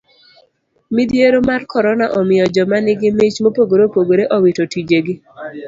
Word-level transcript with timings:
Midhiero 0.95 1.39
mar 1.49 1.61
korona 1.71 2.05
omiyo 2.19 2.45
joma 2.55 2.77
nigi 2.83 3.09
mich 3.17 3.35
mopogore 3.43 3.83
opogore 3.89 4.23
owito 4.35 4.63
tije 4.71 4.99
gi. 5.05 5.15